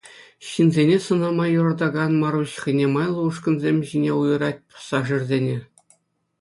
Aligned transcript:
Ҫынсене 0.51 0.95
сӑнама 1.07 1.45
юратакан 1.59 2.11
Маруҫ 2.23 2.51
хӑйне 2.63 2.87
майлӑ 2.95 3.21
ушкӑнсем 3.29 3.77
ҫине 3.93 4.11
уйӑрать 4.23 4.61
пассажирсене. 4.75 5.57